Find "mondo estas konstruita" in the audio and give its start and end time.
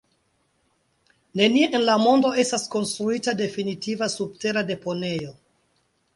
2.05-3.35